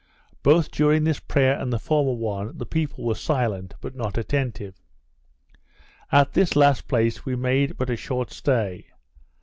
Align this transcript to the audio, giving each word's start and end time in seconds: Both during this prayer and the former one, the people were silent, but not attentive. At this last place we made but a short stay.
Both 0.41 0.71
during 0.71 1.03
this 1.03 1.19
prayer 1.19 1.55
and 1.59 1.71
the 1.71 1.77
former 1.77 2.13
one, 2.13 2.57
the 2.57 2.65
people 2.65 3.03
were 3.03 3.13
silent, 3.13 3.75
but 3.81 3.93
not 3.93 4.17
attentive. 4.17 4.73
At 6.11 6.33
this 6.33 6.55
last 6.55 6.87
place 6.87 7.23
we 7.23 7.35
made 7.35 7.77
but 7.77 7.91
a 7.91 7.95
short 7.95 8.31
stay. 8.31 8.87